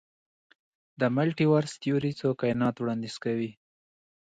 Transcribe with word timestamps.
د 0.99 1.01
ملټي 1.15 1.45
ورس 1.49 1.71
تیوري 1.81 2.11
څو 2.19 2.29
کائنات 2.41 2.75
وړاندیز 2.77 3.15
کوي. 3.23 3.51